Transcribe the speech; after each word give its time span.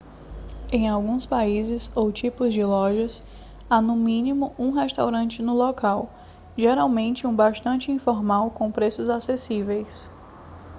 em 0.71 0.89
alguns 0.89 1.27
países 1.27 1.91
ou 1.95 2.11
tipos 2.11 2.51
de 2.55 2.63
lojas 2.63 3.21
há 3.69 3.79
no 3.79 3.95
mínimo 3.95 4.51
um 4.57 4.71
restaurante 4.71 5.43
no 5.43 5.53
local 5.53 6.09
geralmente 6.57 7.27
um 7.27 7.35
bastante 7.35 7.91
informal 7.91 8.49
com 8.49 8.71
preços 8.71 9.09
acessíveis 9.11 10.09